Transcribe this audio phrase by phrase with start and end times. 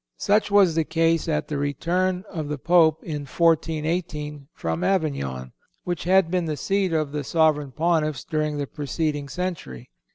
[0.17, 5.51] Such was the case at the return of the Pope, in 1418, from Avignon,
[5.83, 9.91] which had been the seat of the Sovereign Pontiffs during the preceding century.